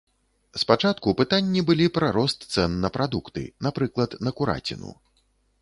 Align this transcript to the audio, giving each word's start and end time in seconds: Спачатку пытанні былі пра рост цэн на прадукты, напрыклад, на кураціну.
Спачатку 0.61 1.13
пытанні 1.19 1.63
былі 1.67 1.87
пра 1.99 2.09
рост 2.17 2.47
цэн 2.55 2.71
на 2.87 2.93
прадукты, 2.97 3.47
напрыклад, 3.67 4.19
на 4.27 4.37
кураціну. 4.41 4.91